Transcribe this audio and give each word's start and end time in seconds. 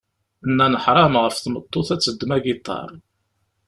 Nnan 0.49 0.73
ḥṛam 0.83 1.13
ɣef 1.23 1.35
tmeṭṭut 1.37 1.87
ad 1.95 2.01
teddem 2.01 2.31
agiṭar. 2.37 2.89